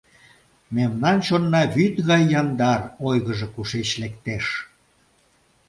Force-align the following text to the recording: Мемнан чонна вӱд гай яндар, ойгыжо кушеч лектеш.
Мемнан 0.75 1.17
чонна 1.25 1.61
вӱд 1.75 1.95
гай 2.09 2.23
яндар, 2.39 2.81
ойгыжо 3.07 3.47
кушеч 3.53 3.89
лектеш. 4.01 4.45